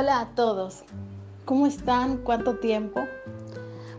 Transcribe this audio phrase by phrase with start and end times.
[0.00, 0.84] Hola a todos,
[1.44, 2.18] ¿cómo están?
[2.18, 3.00] ¿Cuánto tiempo?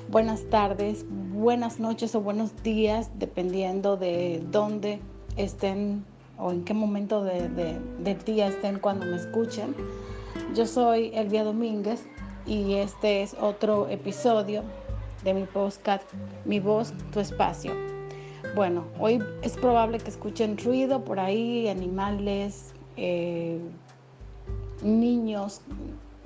[0.07, 5.01] Buenas tardes, buenas noches o buenos días, dependiendo de dónde
[5.35, 6.05] estén
[6.37, 9.75] o en qué momento de, del día estén cuando me escuchen.
[10.55, 12.05] Yo soy Elvia Domínguez
[12.45, 14.63] y este es otro episodio
[15.25, 16.09] de mi podcast
[16.45, 17.73] Mi voz, tu espacio.
[18.55, 23.59] Bueno, hoy es probable que escuchen ruido por ahí, animales, eh,
[24.83, 25.61] niños.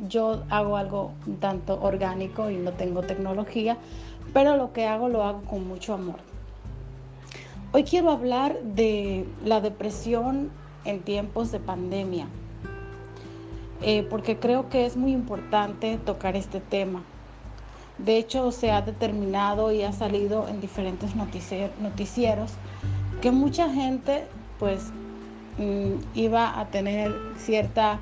[0.08, 3.78] Yo hago algo tanto orgánico y no tengo tecnología,
[4.34, 6.18] pero lo que hago lo hago con mucho amor.
[7.72, 10.52] Hoy quiero hablar de la depresión
[10.86, 12.28] en tiempos de pandemia,
[13.82, 17.04] eh, porque creo que es muy importante tocar este tema.
[17.98, 22.52] De hecho, se ha determinado y ha salido en diferentes noticieros
[23.22, 24.26] que mucha gente
[24.60, 24.92] pues
[25.58, 28.00] mm, iba a tener cierta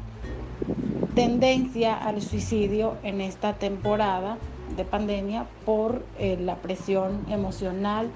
[1.16, 4.38] tendencia al suicidio en esta temporada
[4.76, 8.10] de pandemia por eh, la presión emocional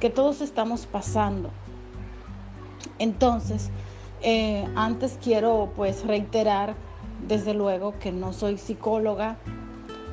[0.00, 1.50] que todos estamos pasando.
[2.98, 3.70] Entonces,
[4.22, 6.74] eh, antes quiero pues reiterar
[7.28, 9.36] desde luego que no soy psicóloga,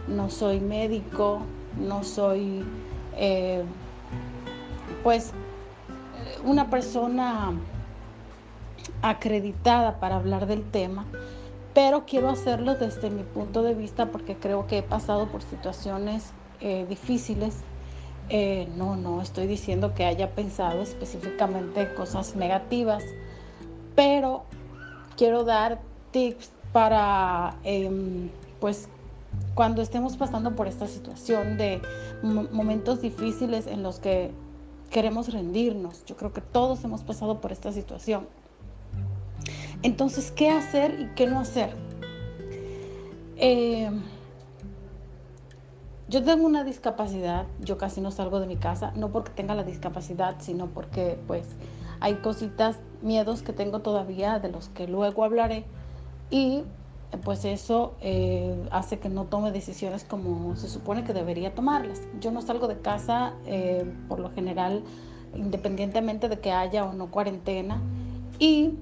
[0.07, 1.41] no soy médico,
[1.79, 2.63] no soy
[3.17, 3.63] eh,
[5.03, 5.31] pues
[6.43, 7.53] una persona
[9.01, 11.05] acreditada para hablar del tema,
[11.73, 16.33] pero quiero hacerlo desde mi punto de vista porque creo que he pasado por situaciones
[16.59, 17.57] eh, difíciles.
[18.29, 23.03] Eh, no, no estoy diciendo que haya pensado específicamente cosas negativas,
[23.95, 24.43] pero
[25.17, 28.87] quiero dar tips para, em, pues,
[29.53, 31.81] cuando estemos pasando por esta situación de
[32.23, 34.31] momentos difíciles en los que
[34.89, 36.05] queremos rendirnos.
[36.05, 38.27] Yo creo que todos hemos pasado por esta situación.
[39.83, 41.75] Entonces, ¿qué hacer y qué no hacer?
[43.37, 43.89] Eh,
[46.07, 49.63] yo tengo una discapacidad, yo casi no salgo de mi casa, no porque tenga la
[49.63, 51.47] discapacidad, sino porque pues
[51.99, 55.65] hay cositas, miedos que tengo todavía de los que luego hablaré
[56.29, 56.63] y
[57.23, 62.01] pues eso eh, hace que no tome decisiones como se supone que debería tomarlas.
[62.19, 64.83] Yo no salgo de casa eh, por lo general
[65.35, 67.81] independientemente de que haya o no cuarentena
[68.37, 68.73] y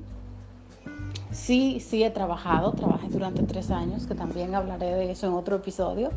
[1.32, 5.56] Sí, sí he trabajado, trabajé durante tres años, que también hablaré de eso en otro
[5.56, 6.12] episodio,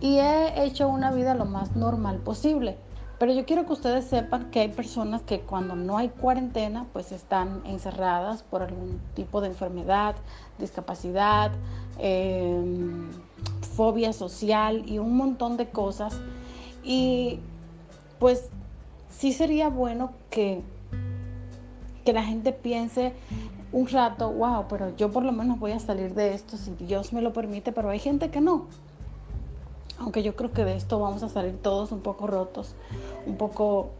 [0.00, 2.76] y he hecho una vida lo más normal posible.
[3.20, 7.12] Pero yo quiero que ustedes sepan que hay personas que cuando no hay cuarentena, pues
[7.12, 10.16] están encerradas por algún tipo de enfermedad,
[10.58, 11.52] discapacidad,
[11.98, 13.10] em,
[13.76, 16.18] fobia social y un montón de cosas.
[16.82, 17.40] Y
[18.18, 18.48] pues
[19.10, 20.62] sí sería bueno que,
[22.06, 23.12] que la gente piense
[23.72, 27.12] un rato, wow, pero yo por lo menos voy a salir de esto si Dios
[27.12, 28.66] me lo permite, pero hay gente que no.
[29.98, 32.74] Aunque yo creo que de esto vamos a salir todos un poco rotos,
[33.26, 33.90] un poco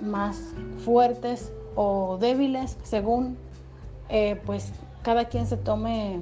[0.00, 0.38] más
[0.84, 3.36] fuertes o débiles, según
[4.08, 4.72] eh, pues
[5.02, 6.20] cada quien se tome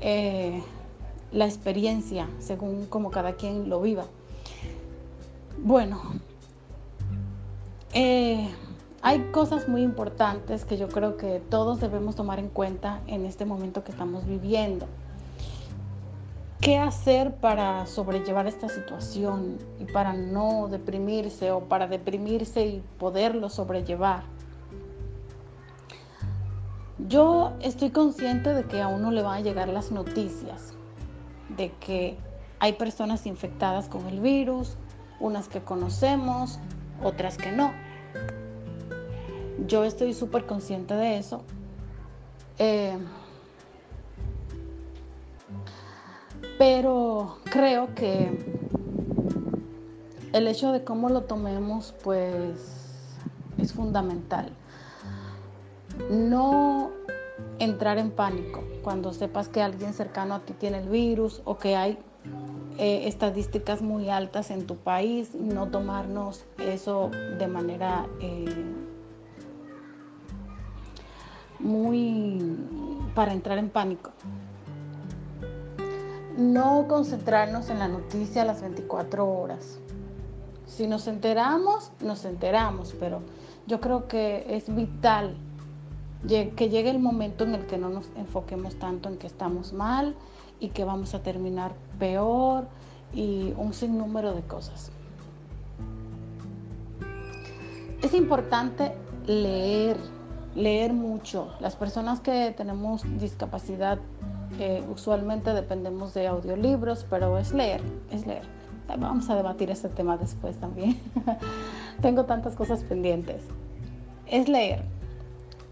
[0.00, 0.62] eh,
[1.32, 4.04] la experiencia, según como cada quien lo viva.
[5.62, 6.00] Bueno,
[7.92, 8.48] eh,
[9.02, 13.44] hay cosas muy importantes que yo creo que todos debemos tomar en cuenta en este
[13.44, 14.86] momento que estamos viviendo.
[16.60, 23.48] ¿Qué hacer para sobrellevar esta situación y para no deprimirse o para deprimirse y poderlo
[23.48, 24.24] sobrellevar?
[27.08, 30.74] Yo estoy consciente de que a uno le van a llegar las noticias
[31.56, 32.18] de que
[32.58, 34.76] hay personas infectadas con el virus,
[35.18, 36.58] unas que conocemos,
[37.02, 37.72] otras que no.
[39.66, 41.42] Yo estoy súper consciente de eso.
[42.58, 42.98] Eh,
[46.58, 48.30] pero creo que
[50.32, 53.16] el hecho de cómo lo tomemos, pues,
[53.58, 54.50] es fundamental.
[56.10, 56.90] No
[57.58, 61.76] entrar en pánico cuando sepas que alguien cercano a ti tiene el virus o que
[61.76, 61.98] hay
[62.78, 68.44] eh, estadísticas muy altas en tu país, no tomarnos eso de manera eh,
[71.60, 72.56] muy
[73.14, 74.10] para entrar en pánico.
[76.36, 79.78] No concentrarnos en la noticia a las 24 horas.
[80.66, 83.20] Si nos enteramos, nos enteramos, pero
[83.66, 85.36] yo creo que es vital
[86.26, 90.14] que llegue el momento en el que no nos enfoquemos tanto en que estamos mal
[90.60, 92.68] y que vamos a terminar peor
[93.14, 94.92] y un sinnúmero de cosas.
[98.02, 98.92] Es importante
[99.26, 99.96] leer
[100.54, 101.48] leer mucho.
[101.60, 103.98] Las personas que tenemos discapacidad
[104.92, 107.80] usualmente dependemos de audiolibros, pero es leer,
[108.10, 108.42] es leer.
[108.98, 110.98] Vamos a debatir este tema después también.
[112.02, 113.42] Tengo tantas cosas pendientes.
[114.26, 114.82] Es leer,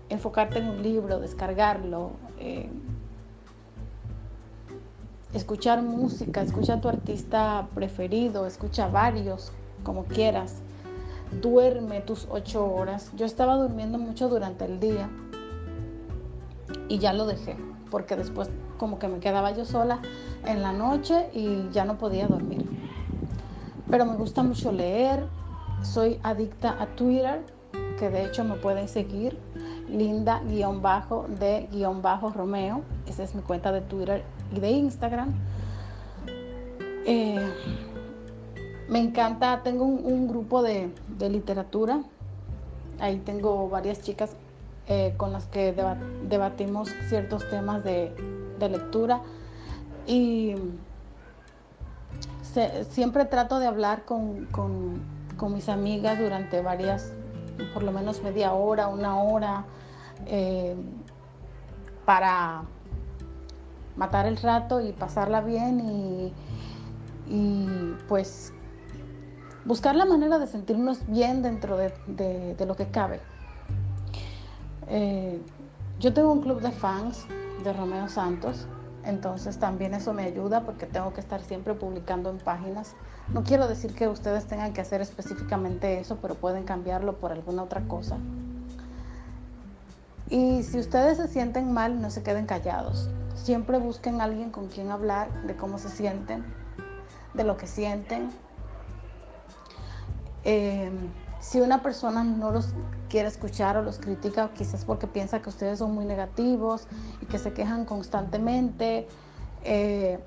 [0.08, 2.70] enfocarte en un libro, descargarlo, eh,
[5.34, 9.52] escuchar música, escucha a tu artista preferido, escucha varios,
[9.82, 10.62] como quieras.
[11.32, 13.10] Duerme tus ocho horas.
[13.16, 15.10] Yo estaba durmiendo mucho durante el día
[16.88, 17.56] y ya lo dejé,
[17.90, 20.00] porque después como que me quedaba yo sola
[20.46, 22.64] en la noche y ya no podía dormir.
[23.90, 25.26] Pero me gusta mucho leer,
[25.82, 27.44] soy adicta a Twitter,
[27.98, 29.38] que de hecho me pueden seguir,
[29.88, 34.22] linda-de-romeo, esa es mi cuenta de Twitter
[34.54, 35.32] y de Instagram.
[37.06, 37.40] Eh,
[38.88, 42.02] me encanta, tengo un, grupo de, literatura,
[43.00, 44.34] ahí tengo varias chicas
[44.86, 45.74] eh, con las que
[46.28, 48.12] debatimos ciertos temas de,
[48.60, 49.20] lectura.
[50.06, 50.54] Y
[52.90, 57.12] siempre trato de hablar con, con, mis amigas durante varias,
[57.74, 59.64] por lo menos media hora, una hora,
[60.26, 60.74] eh,
[62.04, 62.62] para
[63.96, 66.32] matar el rato y pasarla bien
[67.28, 68.54] y, pues
[69.68, 73.20] buscar la manera de sentirnos bien dentro de, lo que cabe.
[74.88, 75.38] Eh,
[76.00, 77.26] yo tengo un club de fans
[77.62, 78.66] de Romeo Santos,
[79.04, 82.94] entonces también eso me ayuda porque tengo que estar siempre publicando en páginas.
[83.34, 87.62] No quiero decir que ustedes tengan que hacer específicamente eso, pero pueden cambiarlo por alguna
[87.62, 88.16] otra cosa.
[90.30, 93.10] Y si ustedes se sienten mal, no se queden callados.
[93.34, 96.42] Siempre busquen a alguien con quien hablar de cómo se sienten,
[97.34, 98.30] de lo que sienten.
[100.50, 100.90] Eh,
[101.40, 102.70] si una persona no los
[103.10, 106.86] quiere escuchar o los critica, quizás porque piensa que ustedes son muy negativos
[107.20, 109.06] y que se quejan constantemente,
[109.62, 110.18] eh,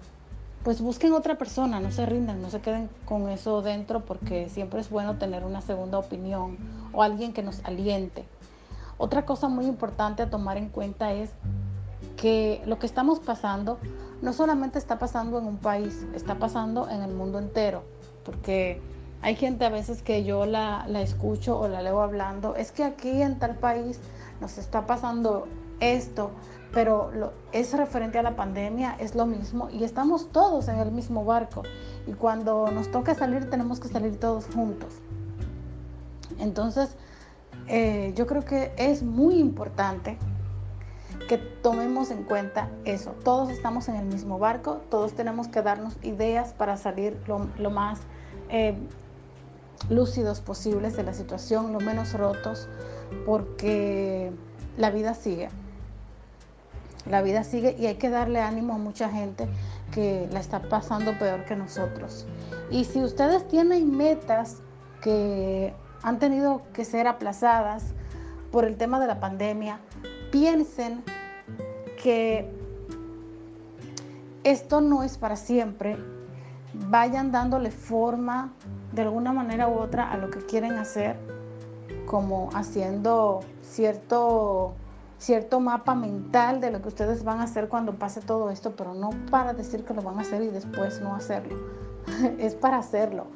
[0.64, 4.80] pues busquen otra persona, no se rindan, no se queden con eso dentro porque siempre
[4.82, 6.56] es bueno tener una segunda opinión
[6.94, 8.24] o alguien que nos aliente.
[9.00, 11.32] Otra cosa muy importante a tomar en cuenta es
[12.16, 13.80] que lo que estamos pasando
[14.22, 17.82] no solamente está pasando en un país, está pasando en el mundo entero,
[18.24, 18.80] porque
[19.22, 23.22] hay gente a veces que yo la, escucho o la leo hablando, es que aquí
[23.22, 24.00] en tal país
[24.40, 25.48] nos está pasando
[25.80, 26.32] esto,
[26.74, 30.92] pero lo, es referente a la pandemia, es lo mismo y estamos todos en el
[30.92, 31.64] mismo barco
[32.08, 34.94] y cuando nos toca salir tenemos que salir todos juntos.
[36.40, 36.96] Entonces,
[37.68, 40.18] eh, yo creo que es muy importante
[41.28, 43.12] que tomemos en cuenta eso.
[43.24, 48.00] Todos estamos en el mismo barco, todos tenemos que darnos ideas para salir lo, más
[48.50, 48.76] eh,
[49.90, 52.68] lúcidos posibles de la situación, lo menos rotos,
[53.26, 54.32] porque
[54.78, 55.50] la vida sigue.
[57.10, 59.48] La vida sigue y hay que darle ánimo a mucha gente
[59.92, 62.26] que la está pasando peor que nosotros.
[62.70, 64.58] Y si ustedes tienen metas
[65.02, 65.74] que
[66.04, 67.94] han tenido que ser aplazadas
[68.52, 69.80] por el tema de la pandemia,
[70.32, 71.04] piensen
[72.02, 72.50] que
[74.44, 75.98] esto no es para siempre.
[76.90, 78.54] Vayan dándole forma
[78.92, 81.16] de alguna manera u otra a lo que quieren hacer,
[82.06, 84.74] como haciendo cierto,
[85.18, 88.94] cierto mapa mental de lo que ustedes van a hacer cuando pase todo esto, pero
[88.94, 91.58] no para decir que lo van a hacer y después no hacerlo.
[92.40, 93.28] es para hacerlo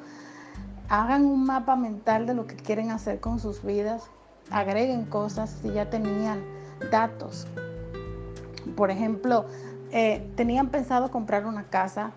[0.88, 4.04] hagan un mapa mental de lo que quieren hacer con sus vidas,
[4.50, 6.44] agreguen cosas si ya tenían
[6.90, 7.46] datos.
[8.76, 9.46] Por ejemplo,
[9.90, 12.12] eh, tenían pensado comprar una casa,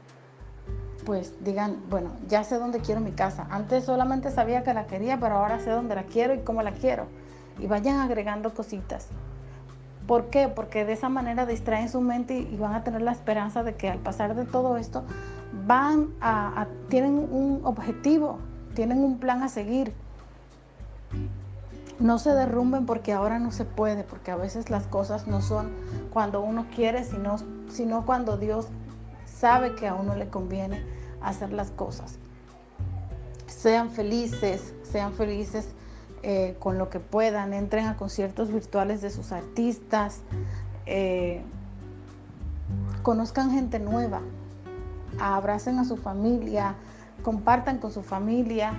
[1.09, 3.47] pues digan, bueno, ya sé dónde quiero mi casa.
[3.49, 6.71] Antes solamente sabía que la quería, pero ahora sé dónde la quiero y cómo la
[6.71, 7.07] quiero.
[7.57, 9.07] Y vayan agregando cositas.
[10.05, 10.49] ¿Por qué?
[10.49, 13.89] Porque de esa manera distraen su mente y, van a tener la esperanza de que
[13.89, 15.03] al pasar de todo esto
[15.65, 18.37] van a tienen un objetivo
[18.75, 19.91] tienen un plan a seguir.
[21.99, 25.71] No se derrumben porque ahora no se puede, porque a veces las cosas no son
[26.13, 27.37] cuando uno quiere, sino,
[27.67, 28.67] sino cuando Dios
[29.25, 32.17] sabe que a uno le conviene hacer las cosas.
[33.47, 35.69] Sean felices, sean felices
[36.21, 40.21] eh, con lo que puedan, entren a conciertos virtuales de sus artistas,
[40.85, 41.41] eh,
[43.03, 44.21] conozcan gente nueva,
[45.19, 46.75] abracen a su familia,
[47.23, 48.73] compartan con su familia,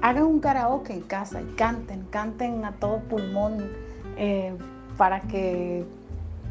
[0.00, 3.70] hagan un karaoke en casa y canten, canten a todo pulmón
[4.16, 4.56] eh,
[4.96, 5.86] para que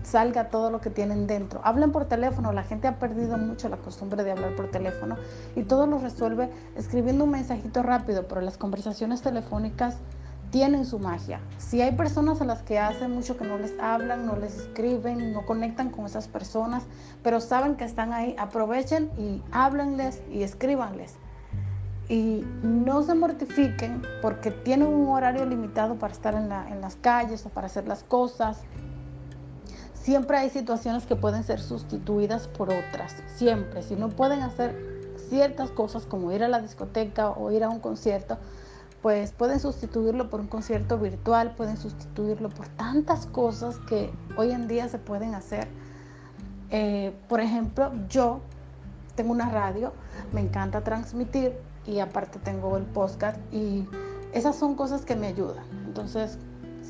[0.04, 1.62] salga todo lo que tienen dentro.
[1.64, 5.18] Hablen por teléfono, la gente ha perdido mucho la costumbre de hablar por teléfono
[5.56, 9.98] y todo lo resuelve escribiendo un mensajito rápido, pero las conversaciones telefónicas
[10.52, 11.40] tienen su magia.
[11.58, 15.34] Si hay personas a las que hace mucho que no les hablan, no les escriben,
[15.34, 16.84] no conectan con esas personas,
[17.24, 21.16] pero saben que están ahí, aprovechen y háblenles y escríbanles.
[22.10, 27.46] Y no se mortifiquen porque tienen un horario limitado para estar en, en las calles
[27.46, 28.64] o para hacer las cosas.
[30.02, 33.16] Siempre hay situaciones que pueden ser sustituidas por otras.
[33.36, 33.84] Siempre.
[33.84, 34.76] Si no pueden hacer
[35.30, 38.40] ciertas cosas como ir a la discoteca o ir a un concierto,
[39.04, 44.68] pues pueden sustituirlo por un concierto virtual, pueden sustituirlo por tantas cosas que hoy en
[44.68, 45.68] día se pueden hacer.
[46.72, 48.42] Eh, por ejemplo, yo
[49.16, 49.94] tengo una radio,
[50.34, 51.54] me encanta transmitir
[51.86, 53.88] y aparte tengo el podcast y
[54.34, 55.66] esas son cosas que me ayudan.
[55.86, 56.40] Entonces,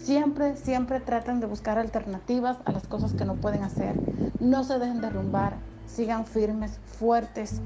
[0.03, 3.95] siempre, siempre traten de buscar alternativas a las cosas que no pueden hacer.
[4.39, 5.55] No se dejen derrumbar,
[5.85, 7.61] sigan firmes, fuertes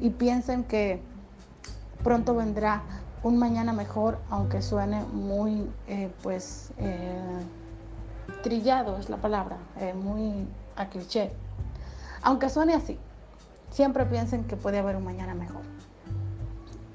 [0.00, 1.00] y piensen que
[2.02, 2.82] pronto vendrá
[3.22, 7.20] un mañana mejor, aunque suene muy, eh, pues, eh,
[8.42, 11.32] trillado es la palabra, eh, muy a cliché.
[12.22, 12.98] Aunque suene así,
[13.70, 15.62] siempre piensen que puede haber un mañana mejor.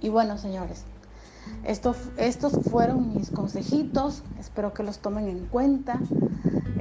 [0.01, 0.85] Y bueno, señores,
[1.63, 6.00] estos, estos fueron mis consejitos, espero que los tomen en cuenta.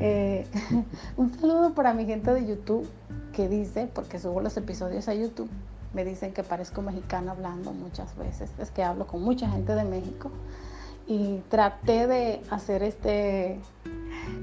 [1.17, 2.89] un saludo para mi gente de YouTube
[3.33, 5.49] que dice, porque subo los episodios a YouTube,
[5.95, 8.51] me dicen que parezco mexicana hablando muchas veces.
[8.59, 10.31] Es que hablo con mucha gente de México
[11.07, 13.61] y traté de hacer este,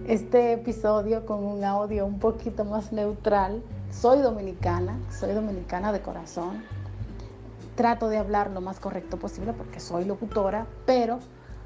[0.08, 3.62] este episodio con un audio un poquito más neutral.
[3.92, 6.64] Soy dominicana, soy dominicana de corazón.
[7.80, 11.20] Trato de hablar lo más correcto posible porque soy locutora, pero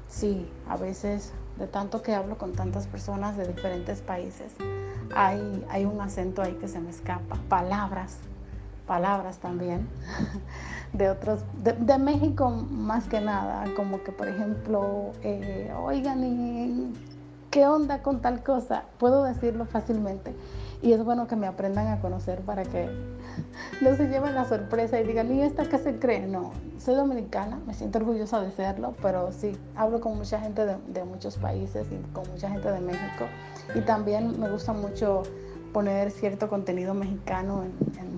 [0.06, 4.52] sí, a veces de tanto que hablo con tantas personas de diferentes países,
[5.12, 8.18] hay, hay un acento ahí que se me escapa, palabras
[8.86, 9.88] palabras también
[10.92, 16.92] de otros, de, México más que nada, como que por ejemplo, eh, oigan, ¿y
[17.50, 18.84] qué onda con tal cosa?
[18.98, 20.32] Puedo decirlo fácilmente
[20.84, 22.88] y es bueno que me aprendan a conocer para que
[23.80, 26.26] no se lleven la sorpresa y digan, ¿y esta qué se cree?
[26.26, 31.04] No, soy dominicana, me siento orgullosa de serlo, pero sí, hablo con mucha gente de,
[31.04, 33.26] muchos países y con mucha gente de México
[33.74, 35.24] y también me gusta mucho
[35.72, 38.14] poner cierto contenido mexicano en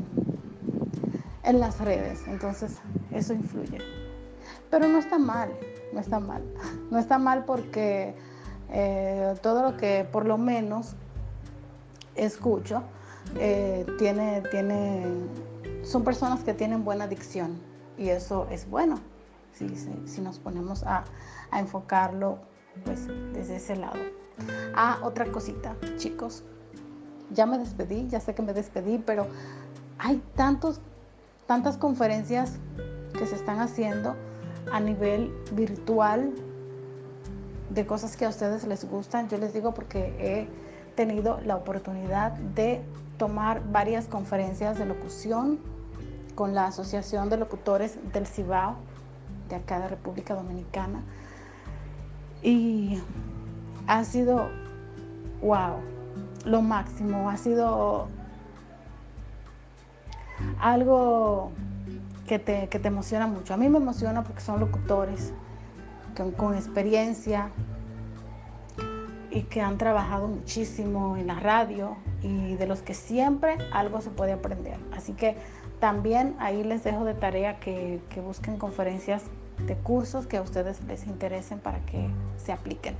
[1.46, 2.20] en las redes.
[2.26, 2.78] Entonces,
[3.12, 3.78] eso influye.
[4.70, 5.50] Pero no está mal,
[5.92, 6.42] no está mal.
[6.90, 8.14] No está mal porque
[8.70, 10.94] eh, todo lo que por lo menos
[12.16, 12.82] escucho
[13.38, 15.04] eh, tiene, tiene,
[15.82, 17.60] son personas que tienen buena dicción
[17.98, 19.00] y eso es bueno
[19.52, 19.68] si,
[20.06, 21.04] si, nos ponemos a,
[21.50, 22.38] a, enfocarlo
[22.84, 23.98] pues desde ese lado.
[24.74, 26.44] Ah, otra cosita, chicos,
[27.30, 29.26] ya me despedí, ya sé que me despedí, pero
[29.98, 30.80] hay tantos
[31.46, 32.58] tantas conferencias
[33.16, 34.16] que se están haciendo
[34.72, 36.32] a nivel virtual
[37.70, 39.28] de cosas que a ustedes les gustan.
[39.28, 40.48] Yo les digo porque he
[40.96, 42.82] tenido la oportunidad de
[43.18, 45.58] tomar varias conferencias de locución
[46.34, 48.76] con la Asociación de Locutores del Cibao
[49.48, 51.02] de acá de República Dominicana.
[52.42, 53.00] Y
[53.86, 54.48] ha sido,
[55.40, 55.76] wow,
[56.44, 58.08] lo máximo, ha sido
[60.60, 61.52] algo
[62.26, 63.54] que te, emociona mucho.
[63.54, 65.32] A mí me emociona porque son locutores
[66.36, 67.50] con, experiencia
[69.36, 74.08] y que han trabajado muchísimo en la radio y de los que siempre algo se
[74.08, 74.78] puede aprender.
[74.92, 75.36] Así que
[75.78, 79.24] también ahí les dejo de tarea que, que busquen conferencias
[79.66, 82.96] de cursos que a ustedes les interesen para que se apliquen.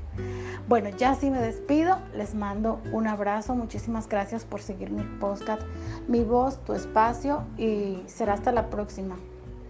[0.69, 5.63] Bueno, ya sí me despido, les mando un abrazo, muchísimas gracias por seguir mi podcast,
[6.07, 9.17] mi voz, tu espacio y será hasta la próxima.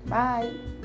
[0.07, 0.76] Bye.